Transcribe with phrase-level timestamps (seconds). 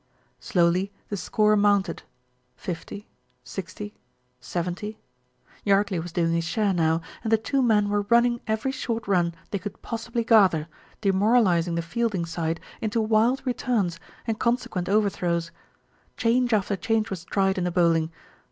[0.39, 2.01] Slowly the score mounted,
[2.55, 3.07] 50,
[3.43, 3.93] 60,
[4.39, 4.99] 70.
[5.63, 9.35] Yardley was doing his share now, and the two men were running every short run
[9.51, 10.67] they could possibly gather,
[11.01, 15.51] demoralis ing the fielding side into wild returns and consequent overthrows.
[16.17, 18.11] Change after change was tried in the bowling.